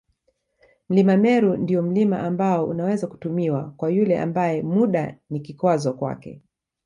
[0.89, 6.41] Mlima Meru ndio mlima ambao unaweza kutumiwa kwa yule ambae muda ni kikwazo kwake